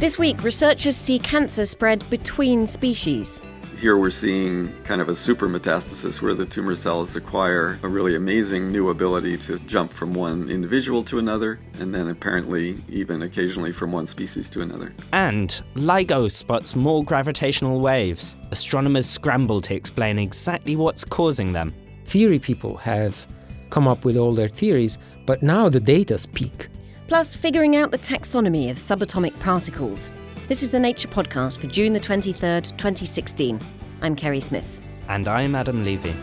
[0.00, 3.42] This week, researchers see cancer spread between species.
[3.76, 8.16] Here we're seeing kind of a super metastasis where the tumor cells acquire a really
[8.16, 13.72] amazing new ability to jump from one individual to another, and then apparently even occasionally
[13.72, 14.94] from one species to another.
[15.12, 18.38] And LIGO spots more gravitational waves.
[18.52, 21.74] Astronomers scramble to explain exactly what's causing them.
[22.06, 23.26] Theory people have
[23.68, 24.96] come up with all their theories,
[25.26, 26.69] but now the data speak.
[27.10, 30.12] Plus, figuring out the taxonomy of subatomic particles.
[30.46, 33.60] This is the Nature Podcast for June the 23rd, 2016.
[34.00, 34.80] I'm Kerri Smith.
[35.08, 36.14] And I'm Adam Levy.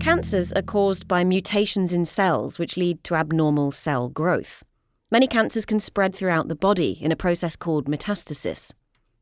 [0.00, 4.64] Cancers are caused by mutations in cells which lead to abnormal cell growth.
[5.12, 8.72] Many cancers can spread throughout the body in a process called metastasis.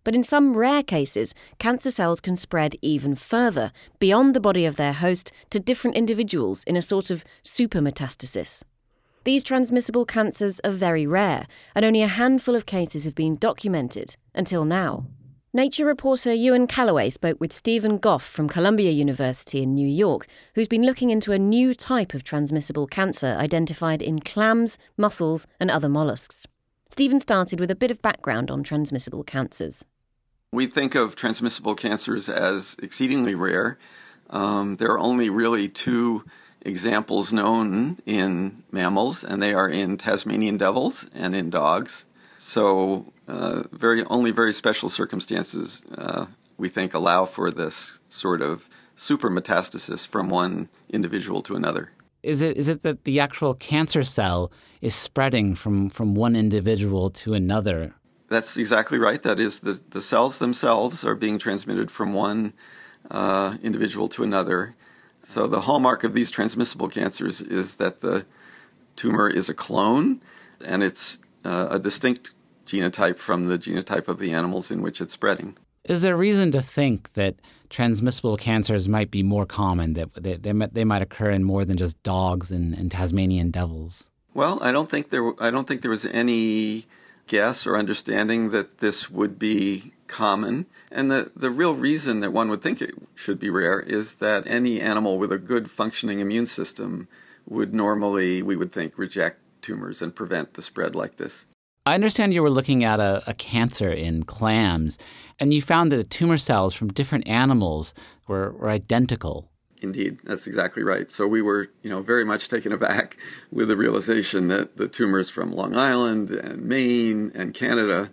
[0.06, 4.76] But in some rare cases, cancer cells can spread even further, beyond the body of
[4.76, 8.62] their host, to different individuals in a sort of supermetastasis.
[9.24, 14.14] These transmissible cancers are very rare, and only a handful of cases have been documented
[14.32, 15.06] until now.
[15.52, 20.68] Nature reporter Ewan Callaway spoke with Stephen Goff from Columbia University in New York, who's
[20.68, 25.88] been looking into a new type of transmissible cancer identified in clams, mussels, and other
[25.88, 26.46] mollusks.
[26.88, 29.84] Stephen started with a bit of background on transmissible cancers.
[30.52, 33.78] We think of transmissible cancers as exceedingly rare.
[34.30, 36.24] Um, there are only really two
[36.62, 42.04] examples known in mammals, and they are in Tasmanian devils and in dogs.
[42.38, 46.26] So, uh, very only very special circumstances uh,
[46.58, 51.90] we think allow for this sort of super metastasis from one individual to another.
[52.22, 57.10] Is it is it that the actual cancer cell is spreading from, from one individual
[57.10, 57.94] to another
[58.28, 59.22] that's exactly right.
[59.22, 62.52] That is, the, the cells themselves are being transmitted from one
[63.10, 64.74] uh, individual to another.
[65.22, 68.26] So, the hallmark of these transmissible cancers is that the
[68.94, 70.20] tumor is a clone
[70.64, 72.32] and it's uh, a distinct
[72.66, 75.56] genotype from the genotype of the animals in which it's spreading.
[75.84, 77.36] Is there reason to think that
[77.70, 81.64] transmissible cancers might be more common, that they, they, might, they might occur in more
[81.64, 84.10] than just dogs and, and Tasmanian devils?
[84.34, 85.32] Well, I don't think there.
[85.42, 86.86] I don't think there was any
[87.26, 90.66] guess or understanding that this would be common.
[90.90, 94.46] And the, the real reason that one would think it should be rare is that
[94.46, 97.08] any animal with a good functioning immune system
[97.48, 101.46] would normally, we would think, reject tumors and prevent the spread like this.
[101.84, 104.98] I understand you were looking at a, a, cancer in clams,
[105.38, 107.94] and you found that the tumor cells from different animals
[108.26, 109.48] were, were identical.
[109.82, 111.10] Indeed, that's exactly right.
[111.10, 113.16] So we were, you know, very much taken aback
[113.52, 118.10] with the realization that the tumors from Long Island and Maine and Canada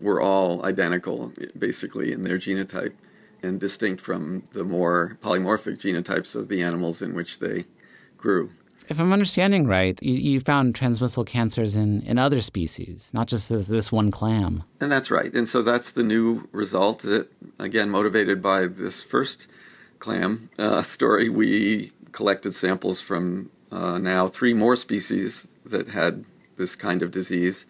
[0.00, 2.94] were all identical, basically in their genotype,
[3.42, 7.66] and distinct from the more polymorphic genotypes of the animals in which they
[8.16, 8.50] grew.
[8.88, 13.48] If I'm understanding right, you, you found transmissible cancers in, in other species, not just
[13.48, 14.64] this, this one clam.
[14.80, 15.32] And that's right.
[15.32, 17.28] And so that's the new result that,
[17.58, 19.46] again, motivated by this first
[20.02, 26.24] clam uh, story, we collected samples from uh, now three more species that had
[26.56, 27.66] this kind of disease.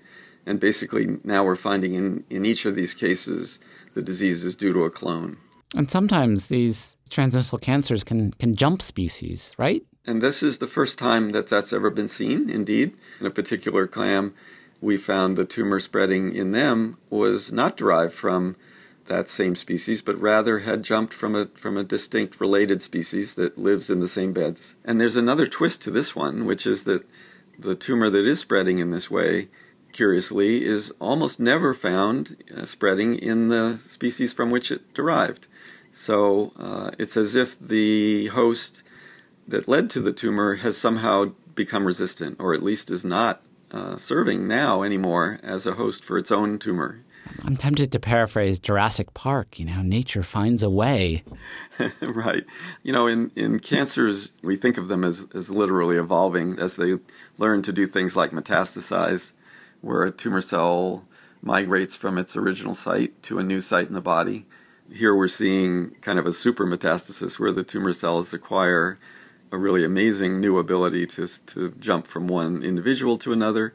[0.46, 3.58] And basically, now we're finding in, in each of these cases
[3.94, 5.36] the disease is due to a clone.
[5.76, 9.84] And sometimes these transmissible cancers can, can jump species, right?
[10.06, 12.94] And this is the first time that that's ever been seen, indeed.
[13.20, 14.34] In a particular clam,
[14.80, 18.56] we found the tumor spreading in them was not derived from
[19.12, 23.58] that same species, but rather had jumped from a from a distinct related species that
[23.58, 24.74] lives in the same beds.
[24.86, 27.04] And there's another twist to this one, which is that
[27.58, 29.48] the tumor that is spreading in this way,
[29.92, 35.46] curiously, is almost never found uh, spreading in the species from which it derived.
[35.92, 38.82] So uh, it's as if the host
[39.46, 43.98] that led to the tumor has somehow become resistant, or at least is not uh,
[43.98, 47.04] serving now anymore as a host for its own tumor.
[47.44, 51.24] I'm tempted to paraphrase Jurassic Park, you know, nature finds a way.
[52.00, 52.44] right.
[52.82, 56.98] You know, in, in cancers, we think of them as, as literally evolving as they
[57.38, 59.32] learn to do things like metastasize,
[59.80, 61.06] where a tumor cell
[61.40, 64.46] migrates from its original site to a new site in the body.
[64.92, 68.98] Here we're seeing kind of a super metastasis where the tumor cells acquire
[69.50, 73.74] a really amazing new ability to, to jump from one individual to another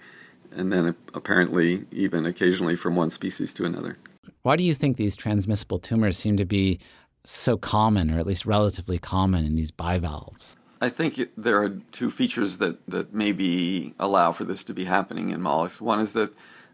[0.56, 3.98] and then apparently even occasionally from one species to another.
[4.42, 6.80] Why do you think these transmissible tumors seem to be
[7.24, 10.58] so common, or at least relatively common, in these bivalves?
[10.80, 14.86] I think it, there are two features that, that maybe allow for this to be
[14.86, 15.82] happening in mollusks.
[15.82, 16.34] One is that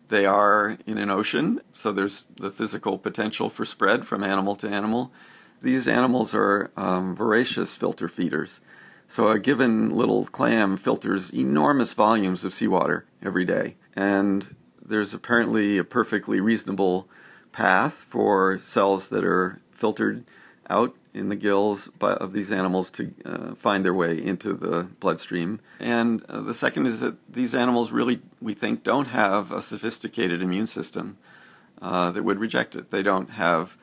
[0.10, 4.70] they are in an ocean, so there's the physical potential for spread from animal to
[4.70, 5.12] animal.
[5.62, 8.60] These animals are um, voracious filter feeders.
[9.14, 13.76] So a given little clam filters enormous volumes of seawater every day.
[13.96, 17.08] And there's apparently a perfectly reasonable
[17.52, 20.26] path for cells that are filtered
[20.68, 25.60] out in the gills of these animals to uh, find their way into the bloodstream.
[25.80, 30.42] And uh, the second is that these animals really, we think, don't have a sophisticated
[30.42, 31.20] immune system
[31.84, 32.90] uh, that would reject it.
[32.90, 33.78] They don't have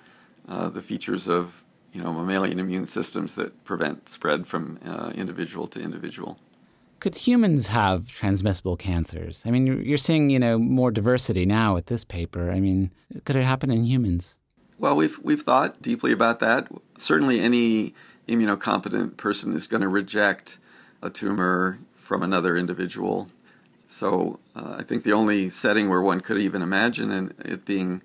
[0.48, 5.66] uh, the features of you know mammalian immune systems that prevent spread from uh, individual
[5.68, 6.38] to individual.
[7.00, 9.42] Could humans have transmissible cancers?
[9.46, 12.50] I mean, you're seeing, you know, more diversity now with this paper.
[12.50, 12.90] I mean,
[13.24, 14.36] could it happen in humans?
[14.78, 16.68] Well, we've we've thought deeply about that.
[16.98, 17.94] Certainly, any
[18.28, 20.58] immunocompetent person is going to reject
[21.02, 23.28] a tumor from another individual.
[23.86, 28.02] So, uh, I think the only setting where one could even imagine it being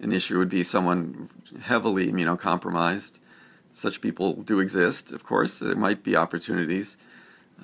[0.00, 1.28] an issue would be someone
[1.62, 3.20] heavily immunocompromised.
[3.78, 5.60] Such people do exist, of course.
[5.60, 6.96] There might be opportunities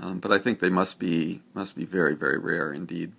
[0.01, 3.13] um, but I think they must be must be very very rare indeed.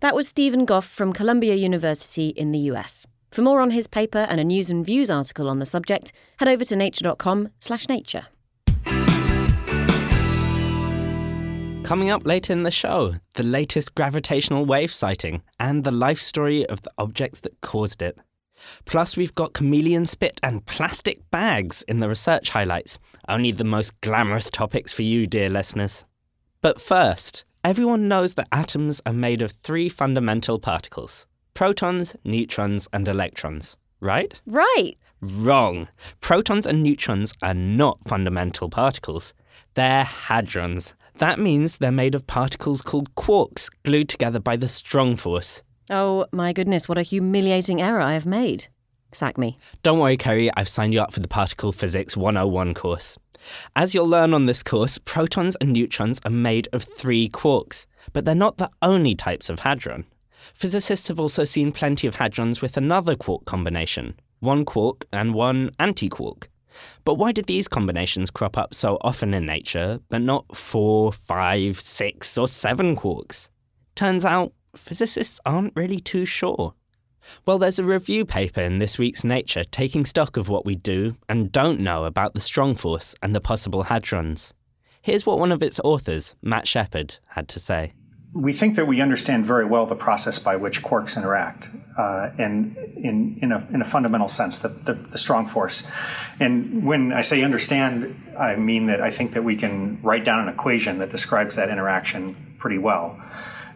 [0.00, 3.06] That was Stephen Goff from Columbia University in the US.
[3.30, 6.48] For more on his paper and a news and views article on the subject, head
[6.48, 8.26] over to nature.com/nature.
[11.82, 16.66] Coming up later in the show, the latest gravitational wave sighting and the life story
[16.66, 18.18] of the objects that caused it.
[18.84, 22.98] Plus, we've got chameleon spit and plastic bags in the research highlights.
[23.28, 26.04] Only the most glamorous topics for you, dear listeners.
[26.60, 33.08] But first, everyone knows that atoms are made of three fundamental particles protons, neutrons, and
[33.08, 34.40] electrons, right?
[34.46, 34.94] Right.
[35.22, 35.88] Wrong.
[36.20, 39.32] Protons and neutrons are not fundamental particles,
[39.74, 40.94] they're hadrons.
[41.18, 45.62] That means they're made of particles called quarks glued together by the strong force.
[45.88, 48.66] Oh my goodness, what a humiliating error I have made.
[49.12, 49.56] Sack me.
[49.82, 53.18] Don't worry, Kerri, I've signed you up for the Particle Physics 101 course.
[53.76, 58.24] As you'll learn on this course, protons and neutrons are made of three quarks, but
[58.24, 60.04] they're not the only types of hadron.
[60.54, 65.70] Physicists have also seen plenty of hadrons with another quark combination, one quark and one
[65.78, 66.44] antiquark.
[67.04, 71.80] But why did these combinations crop up so often in nature, but not four, five,
[71.80, 73.48] six, or seven quarks?
[73.94, 76.74] Turns out physicists aren't really too sure.
[77.44, 81.16] Well, there's a review paper in this week's Nature taking stock of what we do
[81.28, 84.52] and don't know about the strong force and the possible hadrons.
[85.02, 87.92] Here's what one of its authors, Matt Shepherd, had to say.
[88.32, 92.76] We think that we understand very well the process by which quarks interact, uh, and
[92.96, 95.90] in, in, a, in a fundamental sense, the, the, the strong force.
[96.38, 100.46] And when I say understand, I mean that I think that we can write down
[100.46, 103.18] an equation that describes that interaction pretty well.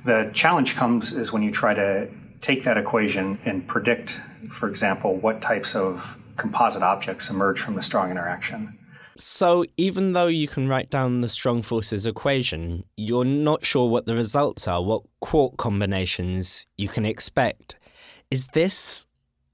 [0.05, 2.09] The challenge comes is when you try to
[2.41, 7.83] take that equation and predict, for example, what types of composite objects emerge from the
[7.83, 8.79] strong interaction.
[9.19, 14.07] So, even though you can write down the strong forces equation, you're not sure what
[14.07, 17.77] the results are, what quark combinations you can expect.
[18.31, 19.05] Is this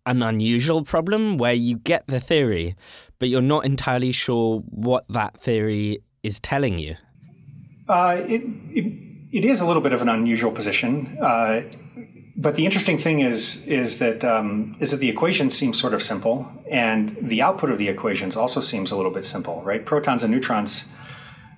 [0.04, 2.76] an unusual problem where you get the theory,
[3.18, 6.94] but you're not entirely sure what that theory is telling you?
[7.88, 11.18] Uh, it, it it is a little bit of an unusual position.
[11.18, 11.62] Uh,
[12.36, 16.02] but the interesting thing is is that um, is that the equation seems sort of
[16.02, 19.84] simple, and the output of the equations also seems a little bit simple, right?
[19.84, 20.90] Protons and neutrons,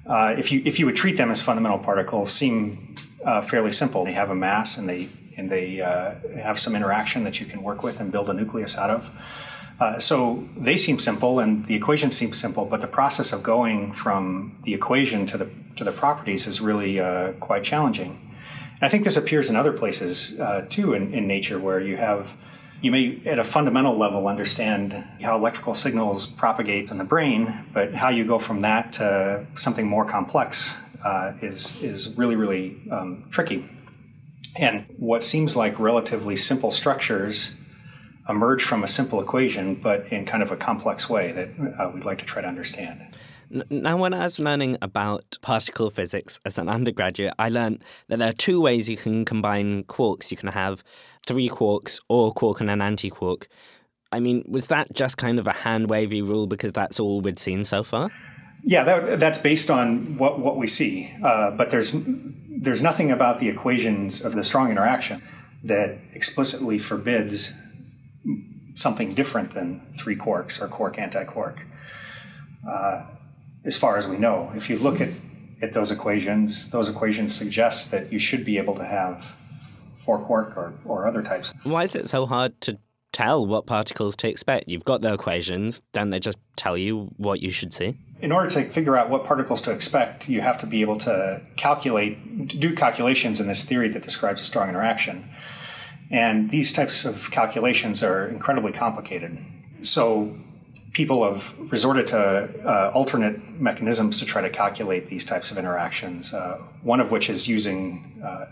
[0.06, 2.94] uh, if you if you would treat them as fundamental particles, seem
[3.24, 4.04] uh, fairly simple.
[4.04, 7.62] They have a mass, and they and they uh, have some interaction that you can
[7.62, 9.10] work with and build a nucleus out of.
[9.80, 13.92] Uh, so they seem simple, and the equation seems simple, but the process of going
[13.92, 18.10] from the equation to the to the properties is really uh, quite challenging.
[18.80, 21.96] And I think this appears in other places uh, too in, in nature, where you
[21.96, 22.34] have
[22.80, 27.94] you may at a fundamental level understand how electrical signals propagate in the brain, but
[27.94, 33.26] how you go from that to something more complex uh, is is really really um,
[33.30, 33.68] tricky.
[34.56, 37.54] And what seems like relatively simple structures
[38.28, 42.04] emerge from a simple equation, but in kind of a complex way that uh, we'd
[42.04, 43.00] like to try to understand.
[43.70, 48.28] Now, when I was learning about particle physics as an undergraduate, I learned that there
[48.28, 50.30] are two ways you can combine quarks.
[50.30, 50.84] You can have
[51.26, 53.46] three quarks or a quark and an antiquark.
[54.12, 57.38] I mean, was that just kind of a hand wavy rule because that's all we'd
[57.38, 58.10] seen so far?
[58.64, 61.10] Yeah, that, that's based on what, what we see.
[61.22, 61.94] Uh, but there's
[62.60, 65.22] there's nothing about the equations of the strong interaction
[65.62, 67.56] that explicitly forbids
[68.78, 71.60] something different than three quarks or quark antiquark.
[72.68, 73.02] Uh,
[73.64, 75.10] as far as we know, if you look at,
[75.60, 79.36] at those equations, those equations suggest that you should be able to have
[79.96, 81.52] four quark or, or other types.
[81.64, 82.78] Why is it so hard to
[83.12, 84.68] tell what particles to expect?
[84.68, 87.96] You've got the equations, don't they just tell you what you should see?
[88.20, 91.40] In order to figure out what particles to expect, you have to be able to
[91.56, 95.28] calculate, do calculations in this theory that describes a strong interaction.
[96.10, 99.38] And these types of calculations are incredibly complicated.
[99.82, 100.36] So
[100.92, 102.18] people have resorted to
[102.64, 107.28] uh, alternate mechanisms to try to calculate these types of interactions, uh, one of which
[107.28, 108.46] is using uh,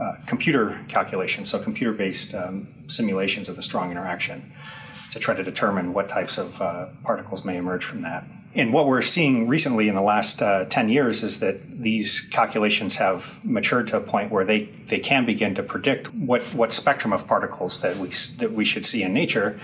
[0.00, 4.52] uh computer calculations, so computer based um, simulations of the strong interaction
[5.10, 8.24] to try to determine what types of uh, particles may emerge from that.
[8.54, 12.96] And what we're seeing recently in the last uh, 10 years is that these calculations
[12.96, 17.12] have matured to a point where they, they can begin to predict what, what spectrum
[17.12, 19.60] of particles that we, that we should see in nature.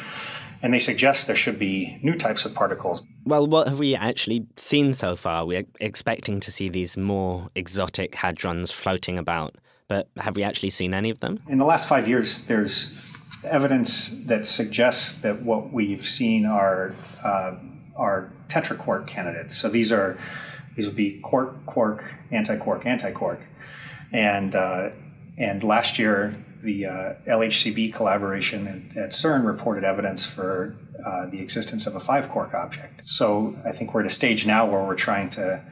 [0.62, 3.02] And they suggest there should be new types of particles.
[3.24, 5.44] Well, what have we actually seen so far?
[5.44, 9.56] We're expecting to see these more exotic hadrons floating about,
[9.88, 11.40] but have we actually seen any of them?
[11.48, 12.96] In the last five years, there's
[13.44, 17.56] evidence that suggests that what we've seen are uh,
[17.96, 19.56] are tetraquark candidates.
[19.56, 20.18] So these are
[20.76, 23.40] these would be quark, quark, antiquark, antiquark,
[24.12, 24.90] and uh,
[25.38, 31.86] and last year the uh, LHCb collaboration at, CERN reported evidence for uh, the existence
[31.86, 33.02] of a five quark object.
[33.04, 35.64] So I think we're at a stage now where we're trying to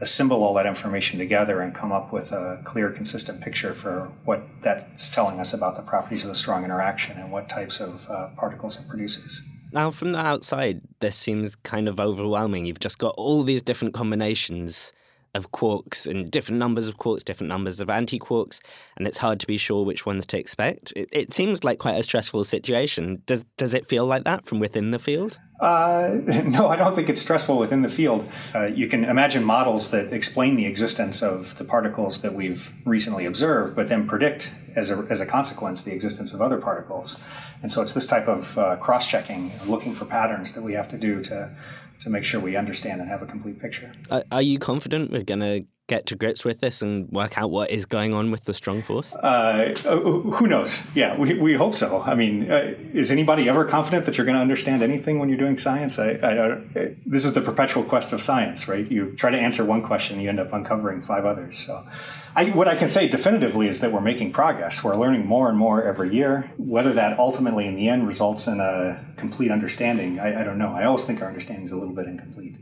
[0.00, 4.42] assemble all that information together and come up with a clear, consistent picture for what
[4.60, 8.28] that's telling us about the properties of the strong interaction and what types of uh,
[8.36, 9.42] particles it produces.
[9.72, 12.66] Now, from the outside, this seems kind of overwhelming.
[12.66, 14.92] You've just got all these different combinations
[15.34, 18.60] of quarks and different numbers of quarks, different numbers of anti quarks,
[18.96, 20.92] and it's hard to be sure which ones to expect.
[20.94, 23.22] It, it, seems like quite a stressful situation.
[23.26, 25.38] Does does it feel like that from within the field?
[25.60, 28.28] Uh, no, I don't think it's stressful within the field.
[28.54, 33.24] Uh, you can imagine models that explain the existence of the particles that we've recently
[33.24, 37.18] observed, but then predict as a, as a consequence the existence of other particles.
[37.62, 40.88] And so it's this type of uh, cross checking, looking for patterns that we have
[40.88, 41.54] to do to
[42.02, 43.92] to make sure we understand and have a complete picture.
[44.10, 47.50] Are, are you confident we're going to get to grips with this and work out
[47.50, 49.14] what is going on with the strong force?
[49.14, 50.88] Uh, uh, who knows?
[50.94, 52.02] Yeah, we, we hope so.
[52.02, 55.38] I mean, uh, is anybody ever confident that you're going to understand anything when you're
[55.38, 55.98] doing science?
[55.98, 58.90] I, I, this is the perpetual quest of science, right?
[58.90, 61.58] You try to answer one question, you end up uncovering five others.
[61.58, 61.86] So
[62.34, 64.82] I, what I can say definitively is that we're making progress.
[64.82, 66.50] We're learning more and more every year.
[66.56, 70.72] Whether that ultimately, in the end, results in a complete understanding, I, I don't know.
[70.72, 72.58] I always think our understanding is a little bit incomplete.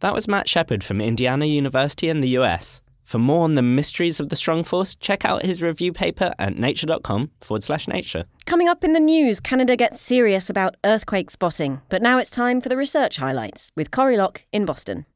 [0.00, 2.80] That was Matt Shepherd from Indiana University in the US.
[3.04, 6.58] For more on the mysteries of the strong force, check out his review paper at
[6.58, 8.26] nature.com forward slash nature.
[8.44, 11.80] Coming up in the news, Canada gets serious about earthquake spotting.
[11.88, 15.06] But now it's time for the research highlights with Corie Lok in Boston.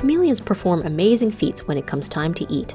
[0.00, 2.74] Chameleons perform amazing feats when it comes time to eat.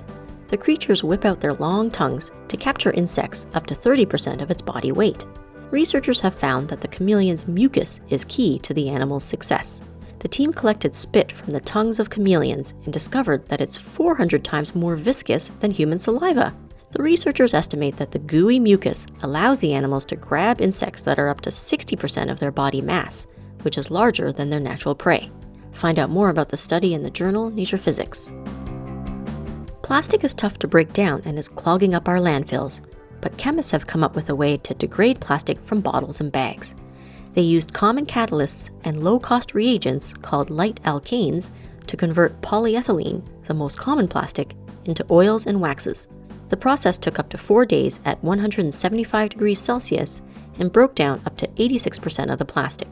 [0.50, 4.62] The creatures whip out their long tongues to capture insects up to 30% of its
[4.62, 5.26] body weight.
[5.72, 9.82] Researchers have found that the chameleon's mucus is key to the animal's success.
[10.20, 14.76] The team collected spit from the tongues of chameleons and discovered that it's 400 times
[14.76, 16.56] more viscous than human saliva.
[16.92, 21.30] The researchers estimate that the gooey mucus allows the animals to grab insects that are
[21.30, 23.26] up to 60% of their body mass,
[23.64, 25.32] which is larger than their natural prey.
[25.76, 28.32] Find out more about the study in the journal Nature Physics.
[29.82, 32.82] Plastic is tough to break down and is clogging up our landfills,
[33.22, 36.76] but chemists have come up with a way to degrade plastic from bottles and bags.
[37.34, 41.52] They used common catalysts and low cost reagents called light alkanes
[41.88, 44.56] to convert polyethylene, the most common plastic,
[44.86, 46.08] into oils and waxes.
[46.48, 50.22] The process took up to four days at 175 degrees Celsius
[50.58, 52.88] and broke down up to 86% of the plastic.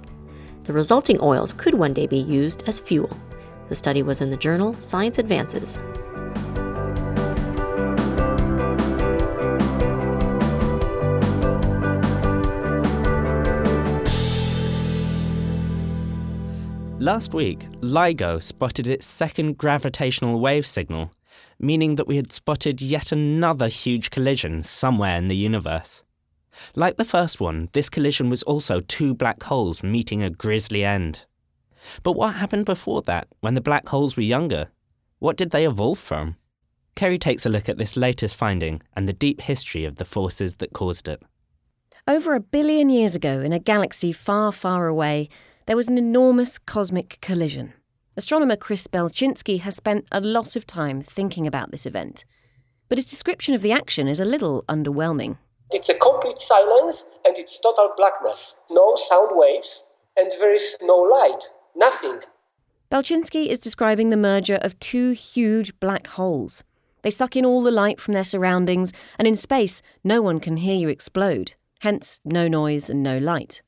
[0.64, 3.10] The resulting oils could one day be used as fuel.
[3.68, 5.78] The study was in the journal Science Advances.
[17.00, 21.12] Last week, LIGO spotted its second gravitational wave signal,
[21.60, 26.04] meaning that we had spotted yet another huge collision somewhere in the universe.
[26.76, 31.26] Like the first one, this collision was also two black holes meeting a grisly end.
[32.04, 34.70] But what happened before that, when the black holes were younger?
[35.20, 36.38] What did they evolve from?
[36.96, 40.58] Kerri takes a look at this latest finding and the deep history of the forces
[40.58, 41.22] that caused it.
[42.08, 45.30] Over a billion years ago, in a galaxy far, far away,
[45.66, 47.74] there was an enormous cosmic collision.
[48.16, 52.26] Astronomer Chris Belczynski has spent a lot of time thinking about this event,
[52.90, 55.38] but his description of the action is a little underwhelming.
[55.74, 58.64] It's a complete silence and it's total blackness.
[58.70, 61.50] No sound waves and there is no light.
[61.76, 62.20] Nothing.
[62.92, 66.64] Belczynski is describing the merger of two huge black holes.
[67.02, 70.58] They suck in all the light from their surroundings, and in space, no one can
[70.58, 73.62] hear you explode, hence, no noise and no light.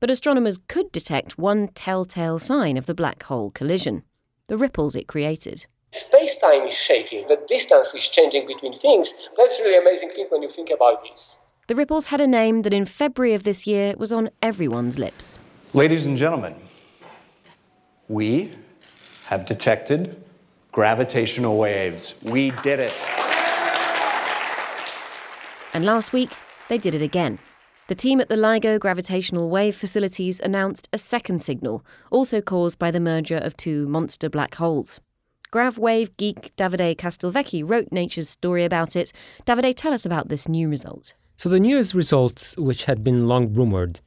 [0.00, 4.02] But astronomers could detect one telltale sign of the black hole collision
[4.48, 5.64] the ripples it created.
[5.92, 9.28] Space time is shaking, the distance is changing between things.
[9.36, 11.39] That's really amazing thing when you think about this.
[11.70, 15.38] The ripples had a name that in February of this year was on everyone's lips.
[15.72, 16.56] Ladies and gentlemen,
[18.08, 18.50] we
[19.26, 20.20] have detected
[20.72, 22.16] gravitational waves.
[22.22, 22.92] We did it.
[25.72, 26.32] And last week,
[26.68, 27.38] they did it again.
[27.86, 32.90] The team at the LIGO gravitational wave facilities announced a second signal, also caused by
[32.90, 34.98] the merger of two monster black holes.
[35.52, 39.12] Grav wave geek Davide Castelvecchi wrote Nature's story about it.
[39.46, 41.14] Davide, tell us about this new result.
[41.40, 44.00] So the newest result, which had been long rumored,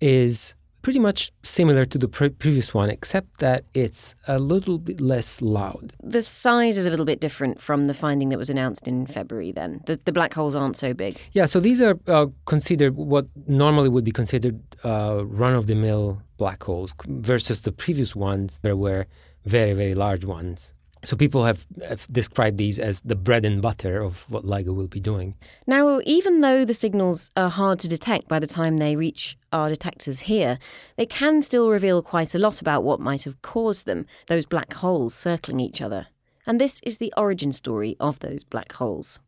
[0.00, 4.98] is pretty much similar to the pre- previous one, except that it's a little bit
[4.98, 5.92] less loud.
[6.02, 9.52] The size is a little bit different from the finding that was announced in February,
[9.52, 9.82] then.
[9.84, 11.20] The, the black holes aren't so big.
[11.32, 15.74] Yeah, so these are uh, considered what normally would be considered uh, run of the
[15.74, 19.04] mill black holes versus the previous ones that were
[19.44, 20.72] very, very large ones.
[21.04, 24.86] So people have, have, described these as the bread and butter of what LIGO will
[24.86, 25.34] be doing.
[25.66, 29.68] Now, even though the signals are hard to detect by the time they reach our
[29.68, 30.58] detectors here,
[30.96, 34.72] they can still reveal quite a lot about what might have caused them, those black
[34.74, 36.06] holes circling each other.
[36.46, 39.18] And this is the origin story of those black holes.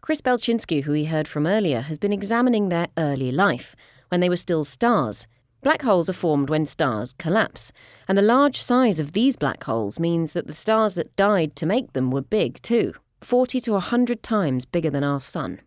[0.00, 3.74] Chris Belczynski, who we heard from earlier, has been examining their early life,
[4.08, 5.26] when they were still stars,
[5.64, 7.72] Black holes are formed when stars collapse,
[8.06, 11.64] and the large size of these black holes means that the stars that died to
[11.64, 12.92] make them were big too
[13.22, 15.62] 40 to 100 times bigger than our Sun.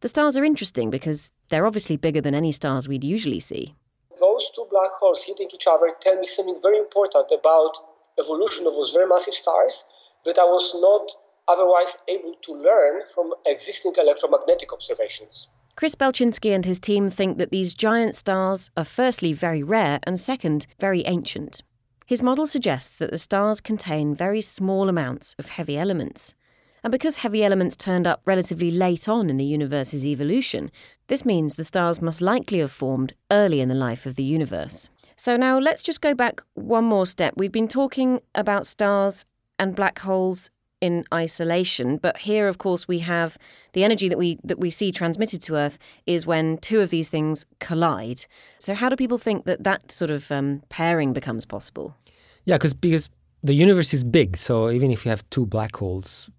[0.00, 3.76] The stars are interesting because they're obviously bigger than any stars we'd usually see.
[4.18, 7.76] Those two black holes hitting each other tell me something very important about
[8.18, 9.84] evolution of those very massive stars
[10.24, 11.12] that I was not
[11.46, 15.46] otherwise able to learn from existing electromagnetic observations.
[15.78, 20.18] Chris Belczynski and his team think that these giant stars are firstly very rare and
[20.18, 21.62] second, very ancient.
[22.04, 26.34] His model suggests that the stars contain very small amounts of heavy elements.
[26.82, 30.72] And because heavy elements turned up relatively late on in the universe's evolution,
[31.06, 34.88] this means the stars must likely have formed early in the life of the universe.
[35.14, 37.34] So now let's just go back one more step.
[37.36, 39.26] We've been talking about stars
[39.60, 41.96] and black holes in isolation.
[41.96, 43.38] But here, of course, we have
[43.72, 47.08] the energy that we that we see transmitted to Earth is when two of these
[47.08, 48.26] things collide.
[48.58, 51.96] So, how do people think that that sort of um, pairing becomes possible?
[52.44, 53.10] Yeah, because because
[53.42, 56.30] the universe is big, so even if you have two black holes,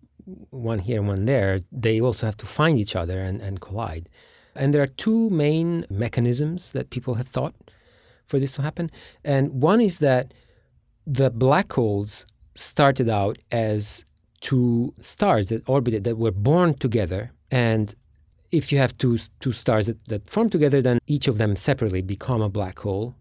[0.50, 4.10] one here and one there, they also have to find each other and, and collide.
[4.56, 7.56] And there are two main mechanisms that people have thought
[8.28, 8.92] for this to happen.
[9.24, 10.34] And one is that
[11.08, 12.26] the black holes
[12.56, 14.04] started out as
[14.42, 17.32] two stars that orbited that were born together.
[17.52, 17.94] And
[18.52, 22.02] if you have two two stars that, that form together then each of them separately
[22.02, 23.16] become a black hole.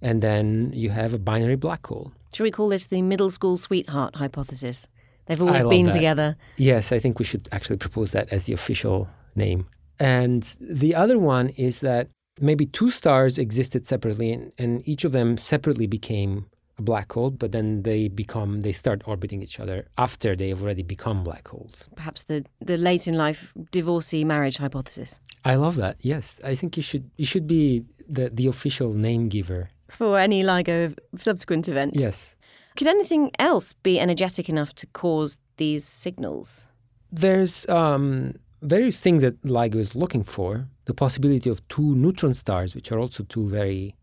[0.00, 2.12] And then you have a binary black hole.
[2.32, 4.88] Should we call this the middle school sweetheart hypothesis?
[5.26, 5.92] They've always been that.
[5.92, 6.36] together.
[6.56, 9.66] Yes i think we should actually propose that as the official name.
[10.00, 12.08] And the other one is that
[12.40, 16.46] maybe two stars existed separately and, and each of them separately became
[16.78, 20.62] a black hole, but then they become they start orbiting each other after they have
[20.62, 21.88] already become black holes.
[21.96, 25.20] Perhaps the the late in life divorcee marriage hypothesis.
[25.44, 25.96] I love that.
[26.00, 30.42] Yes, I think you should you should be the the official name giver for any
[30.42, 31.94] LIGO subsequent event.
[31.96, 32.36] Yes.
[32.76, 36.68] Could anything else be energetic enough to cause these signals?
[37.10, 40.68] There's um, various things that LIGO is looking for.
[40.84, 43.96] The possibility of two neutron stars, which are also two very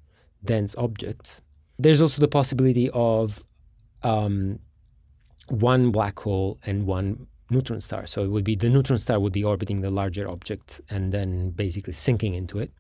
[0.44, 1.42] dense objects
[1.78, 3.44] there's also the possibility of
[4.04, 4.60] um,
[5.50, 8.06] one black hole and one neutron star.
[8.06, 11.52] So it would be the neutron star would be orbiting the larger object and then
[11.52, 12.72] basically sinking into it.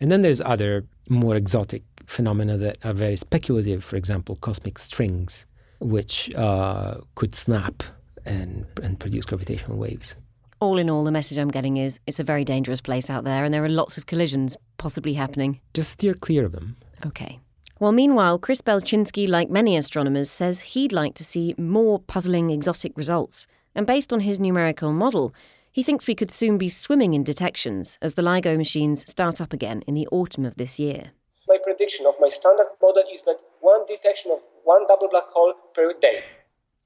[0.00, 3.82] And then there's other more exotic phenomena that are very speculative.
[3.82, 5.46] For example, cosmic strings,
[5.80, 7.82] which uh, could snap
[8.26, 10.16] and and produce gravitational waves.
[10.60, 13.44] All in all, the message I'm getting is it's a very dangerous place out there,
[13.44, 15.60] and there are lots of collisions possibly happening.
[15.74, 16.76] Just steer clear of them.
[17.06, 17.40] Okay.
[17.78, 22.96] Well, meanwhile, Chris Belczynski, like many astronomers, says he'd like to see more puzzling exotic
[22.96, 23.46] results.
[23.74, 25.34] And based on his numerical model,
[25.70, 29.52] he thinks we could soon be swimming in detections as the LIGO machines start up
[29.52, 31.10] again in the autumn of this year.
[31.46, 35.52] My prediction of my standard model is that one detection of one double black hole
[35.74, 36.22] per day.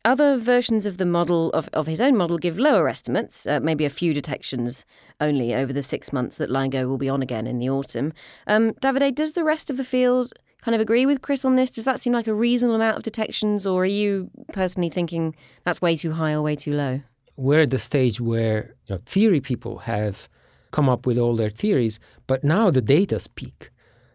[0.05, 3.85] Other versions of the model of, of his own model give lower estimates, uh, maybe
[3.85, 4.85] a few detections
[5.21, 8.13] only over the six months that LIGO will be on again in the autumn.
[8.49, 11.71] Um, Davide, does the rest of the field kind of agree with Chris on this?
[11.71, 15.81] Does that seem like a reasonable amount of detections, or are you personally thinking that's
[15.81, 17.01] way too high or way too low?
[17.37, 20.29] We're at the stage where you know, theory people have
[20.71, 23.71] come up with all their theories, but now the data speak.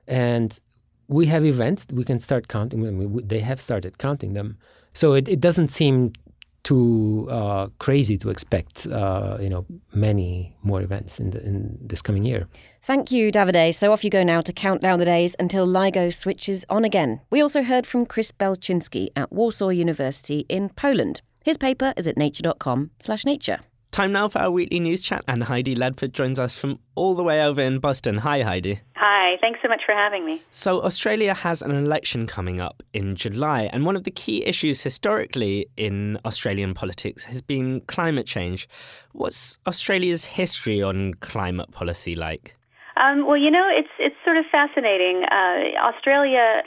[0.08, 0.58] And
[1.08, 4.58] we have events, we can start counting, they have started counting them.
[4.94, 6.14] So it, it doesn't seem
[6.66, 12.02] too uh, crazy to expect, uh, you know, many more events in, the, in this
[12.02, 12.48] coming year.
[12.82, 13.74] Thank you, Davide.
[13.74, 17.22] So off you go now to count down the days until LIGO switches on again.
[17.30, 21.22] We also heard from Chris Belczynski at Warsaw University in Poland.
[21.44, 23.60] His paper is at nature.com/nature.
[23.96, 27.24] Time now for our weekly news chat, and Heidi Ledford joins us from all the
[27.24, 28.18] way over in Boston.
[28.18, 28.82] Hi, Heidi.
[28.98, 30.44] Hi, thanks so much for having me.
[30.52, 34.82] So, Australia has an election coming up in July, and one of the key issues
[34.82, 38.68] historically in Australian politics has been climate change.
[39.14, 42.58] What's Australia's history on climate policy like?
[42.98, 45.24] Um, well, you know, it's it's sort of fascinating.
[45.32, 46.64] Uh, Australia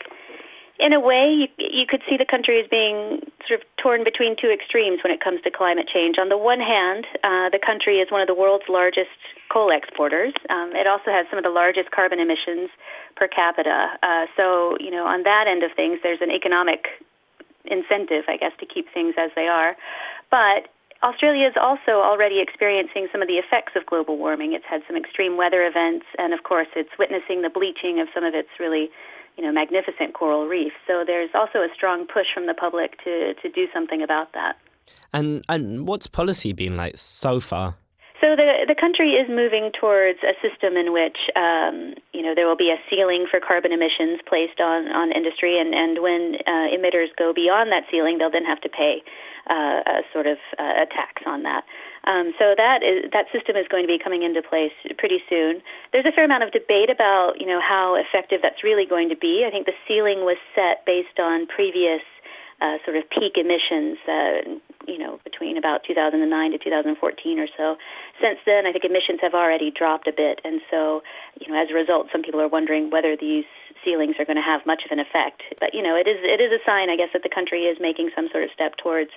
[0.79, 4.37] in a way, you, you could see the country as being sort of torn between
[4.39, 6.17] two extremes when it comes to climate change.
[6.19, 9.19] On the one hand, uh, the country is one of the world's largest
[9.51, 10.33] coal exporters.
[10.51, 12.71] Um, it also has some of the largest carbon emissions
[13.17, 13.99] per capita.
[14.03, 16.87] Uh, so, you know, on that end of things, there's an economic
[17.65, 19.77] incentive, I guess, to keep things as they are.
[20.31, 20.71] But
[21.03, 24.53] Australia is also already experiencing some of the effects of global warming.
[24.53, 28.25] It's had some extreme weather events, and of course, it's witnessing the bleaching of some
[28.25, 28.91] of its really
[29.39, 30.73] you know, magnificent coral reef.
[30.87, 34.57] So there's also a strong push from the public to, to do something about that.
[35.13, 37.77] And and what's policy been like so far?
[38.21, 42.49] So the the country is moving towards a system in which um, you know there
[42.49, 46.67] will be a ceiling for carbon emissions placed on on industry, and and when uh,
[46.75, 49.03] emitters go beyond that ceiling, they'll then have to pay
[49.49, 51.63] uh, a sort of uh, a tax on that.
[52.09, 55.61] Um, so that is that system is going to be coming into place pretty soon.
[55.93, 59.17] There's a fair amount of debate about you know how effective that's really going to
[59.17, 59.45] be.
[59.45, 62.01] I think the ceiling was set based on previous
[62.65, 64.43] uh, sort of peak emissions, uh,
[64.89, 66.19] you know, between about 2009
[66.51, 67.77] to 2014 or so.
[68.19, 71.03] Since then, I think emissions have already dropped a bit, and so,
[71.39, 73.47] you know, as a result, some people are wondering whether these
[73.85, 75.45] ceilings are going to have much of an effect.
[75.61, 77.79] But you know, it is it is a sign, I guess, that the country is
[77.79, 79.11] making some sort of step towards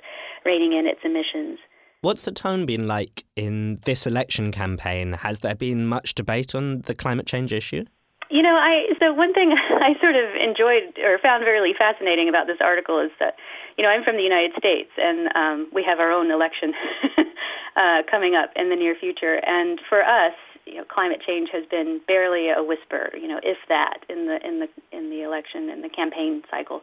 [0.45, 1.57] reining in its emissions.
[2.03, 5.13] What's the tone been like in this election campaign?
[5.13, 7.85] Has there been much debate on the climate change issue?
[8.31, 12.47] You know, I so one thing I sort of enjoyed or found really fascinating about
[12.47, 13.35] this article is that,
[13.77, 16.73] you know, I'm from the United States and um, we have our own election
[17.77, 20.33] uh, coming up in the near future, and for us,
[20.65, 24.41] you know, climate change has been barely a whisper, you know, if that, in the
[24.41, 26.81] in the in the election in the campaign cycle.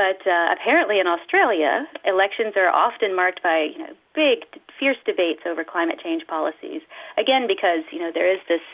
[0.00, 4.48] But uh, apparently in Australia, elections are often marked by you know big,
[4.80, 6.80] fierce debates over climate change policies.
[7.20, 8.64] Again, because you know there is this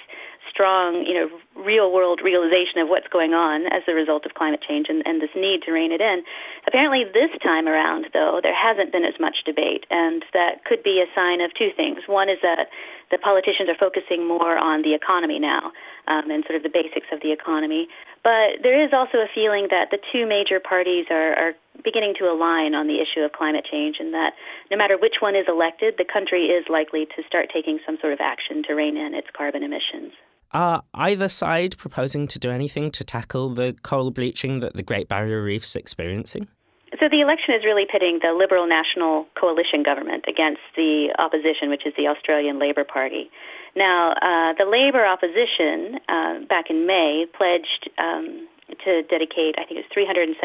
[0.46, 1.26] strong, you know,
[1.58, 5.20] real world realization of what's going on as a result of climate change and, and
[5.20, 6.22] this need to rein it in.
[6.66, 11.02] Apparently, this time around, though, there hasn't been as much debate, and that could be
[11.02, 12.06] a sign of two things.
[12.06, 12.70] One is that
[13.10, 15.70] the politicians are focusing more on the economy now
[16.08, 17.88] um, and sort of the basics of the economy.
[18.22, 21.52] But there is also a feeling that the two major parties are, are
[21.84, 24.34] beginning to align on the issue of climate change, and that
[24.70, 28.12] no matter which one is elected, the country is likely to start taking some sort
[28.12, 30.12] of action to rein in its carbon emissions.
[30.52, 35.08] Are either side proposing to do anything to tackle the coral bleaching that the Great
[35.08, 36.48] Barrier Reef's experiencing?
[36.94, 41.82] So the election is really pitting the Liberal National Coalition government against the opposition, which
[41.84, 43.28] is the Australian Labor Party.
[43.74, 48.46] Now, uh, the Labor opposition uh, back in May pledged um,
[48.86, 50.38] to dedicate, I think it's 377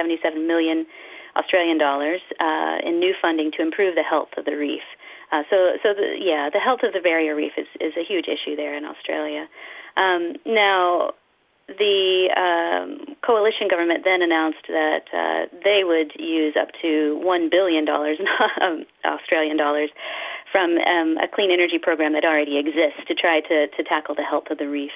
[0.47, 0.85] million
[1.37, 4.83] Australian dollars uh, in new funding to improve the health of the reef.
[5.31, 8.25] Uh, so, so the, yeah, the health of the barrier reef is, is a huge
[8.27, 9.47] issue there in Australia.
[9.95, 11.13] Um, now,
[11.77, 17.85] the um, coalition government then announced that uh, they would use up to one billion
[17.85, 18.17] dollars,
[18.61, 19.89] um, Australian dollars,
[20.51, 24.23] from um, a clean energy program that already exists to try to, to tackle the
[24.23, 24.91] health of the reef.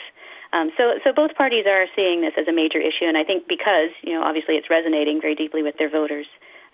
[0.53, 3.47] Um, so, so both parties are seeing this as a major issue, and I think
[3.47, 6.27] because you know obviously it's resonating very deeply with their voters.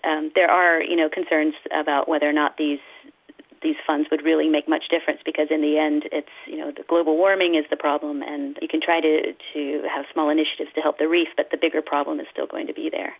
[0.04, 2.80] Um, there are you know concerns about whether or not these
[3.62, 6.84] these funds would really make much difference because in the end it's you know the
[6.88, 10.80] global warming is the problem and you can try to to have small initiatives to
[10.80, 13.14] help the reef but the bigger problem is still going to be there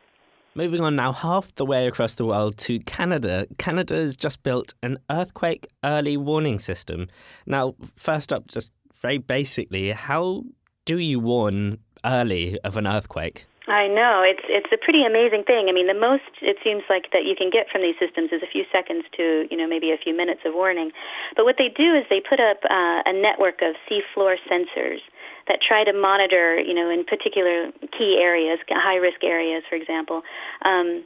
[0.54, 3.46] Moving on now, half the way across the world to Canada.
[3.56, 7.08] Canada has just built an earthquake early warning system.
[7.46, 10.44] Now, first up, just very basically, how
[10.84, 13.46] do you warn early of an earthquake?
[13.68, 15.68] I know it's it's a pretty amazing thing.
[15.68, 18.42] I mean, the most it seems like that you can get from these systems is
[18.42, 20.90] a few seconds to you know maybe a few minutes of warning.
[21.36, 24.98] But what they do is they put up uh, a network of seafloor sensors
[25.46, 30.22] that try to monitor you know in particular key areas, high risk areas, for example.
[30.66, 31.04] Um,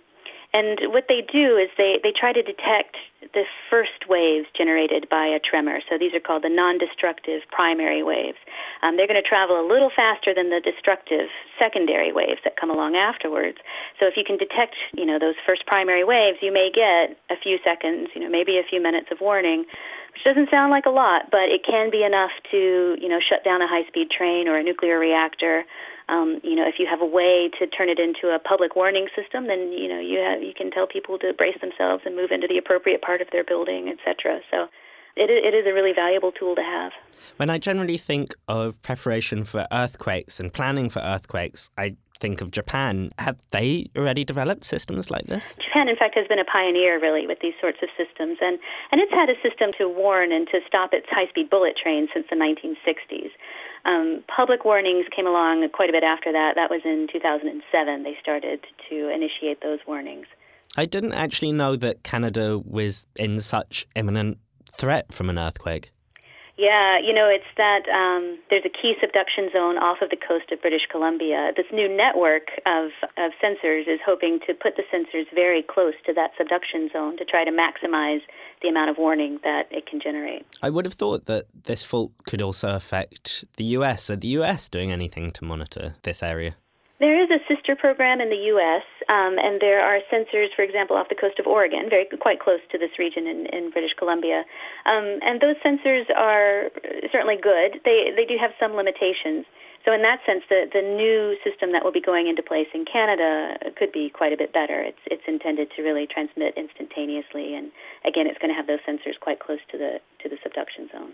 [0.55, 5.25] And what they do is they, they try to detect the first waves generated by
[5.25, 5.81] a tremor.
[5.89, 8.37] So these are called the non destructive primary waves.
[8.83, 12.71] Um, they're going to travel a little faster than the destructive secondary waves that come
[12.71, 13.59] along afterwards.
[13.99, 17.41] So if you can detect, you know, those first primary waves, you may get a
[17.41, 19.65] few seconds, you know, maybe a few minutes of warning,
[20.13, 23.45] which doesn't sound like a lot, but it can be enough to, you know, shut
[23.45, 25.65] down a high speed train or a nuclear reactor
[26.09, 29.09] um, you know, if you have a way to turn it into a public warning
[29.11, 32.31] system, then you know you have you can tell people to brace themselves and move
[32.31, 34.41] into the appropriate part of their building, etc.
[34.51, 34.69] So.
[35.19, 36.93] It, it is a really valuable tool to have.
[37.39, 42.51] When I generally think of preparation for earthquakes and planning for earthquakes, I think of
[42.51, 43.11] Japan.
[43.19, 45.55] Have they already developed systems like this?
[45.57, 48.59] Japan, in fact, has been a pioneer really with these sorts of systems, and,
[48.93, 52.09] and it's had a system to warn and to stop its high speed bullet trains
[52.13, 53.31] since the 1960s.
[53.85, 56.55] Um, public warnings came along quite a bit after that.
[56.57, 58.03] That was in 2007.
[58.03, 60.27] They started to initiate those warnings.
[60.77, 64.39] I didn't actually know that Canada was in such imminent
[64.71, 65.91] threat from an earthquake.
[66.59, 70.51] Yeah, you know, it's that um, there's a key subduction zone off of the coast
[70.53, 71.53] of British Columbia.
[71.55, 76.15] This new network of, of sensors is hoping to put the sensors very close to
[76.15, 78.21] that subduction zone to try to maximize
[78.63, 80.47] the amount of warning that it can generate.
[80.63, 84.09] I would have thought that this fault could also affect the US.
[84.09, 86.57] Are the US doing anything to monitor this area?
[86.99, 90.97] There is a sister program in the U.S., um, and there are sensors, for example,
[90.97, 94.49] off the coast of Oregon, very quite close to this region in, in British Columbia.
[94.89, 96.73] Um, and those sensors are
[97.13, 97.85] certainly good.
[97.85, 99.45] They they do have some limitations.
[99.85, 102.89] So in that sense, the the new system that will be going into place in
[102.89, 104.81] Canada could be quite a bit better.
[104.81, 107.69] It's it's intended to really transmit instantaneously, and
[108.09, 111.13] again, it's going to have those sensors quite close to the to the subduction zone.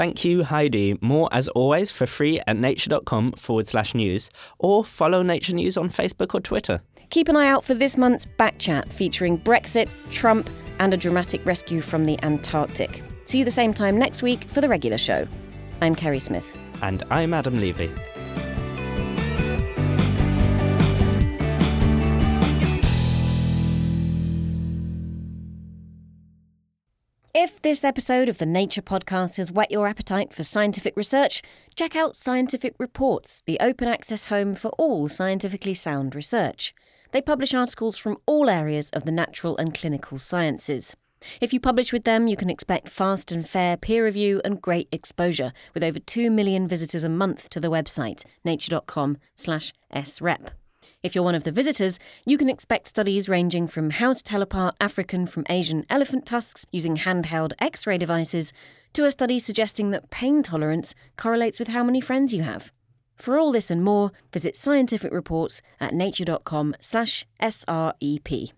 [0.00, 0.96] Thank you, Heidi.
[1.02, 5.90] More, as always, for free at nature.com forward slash news or follow Nature News on
[5.90, 6.80] Facebook or Twitter.
[7.10, 11.82] Keep an eye out for this month's Backchat featuring Brexit, Trump, and a dramatic rescue
[11.82, 13.02] from the Antarctic.
[13.26, 15.28] See you the same time next week for the regular show.
[15.82, 16.58] I'm Kerri Smith.
[16.80, 17.92] And I'm Adam Levy.
[27.70, 31.40] This episode of the Nature Podcast has whet your appetite for scientific research,
[31.76, 36.74] check out Scientific Reports, the open access home for all scientifically sound research.
[37.12, 40.96] They publish articles from all areas of the natural and clinical sciences.
[41.40, 44.88] If you publish with them, you can expect fast and fair peer review and great
[44.90, 50.50] exposure, with over 2 million visitors a month to the website, nature.com/srep.
[51.02, 54.42] If you're one of the visitors, you can expect studies ranging from how to tell
[54.42, 58.52] apart African from Asian elephant tusks using handheld X ray devices
[58.92, 62.70] to a study suggesting that pain tolerance correlates with how many friends you have.
[63.16, 68.50] For all this and more, visit scientific reports at nature.com/srep.